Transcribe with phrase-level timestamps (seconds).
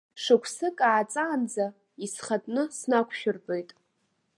[0.23, 1.65] Шықәсык ааҵаанӡа,
[2.05, 3.69] исхатәны снақәшәыртәоит.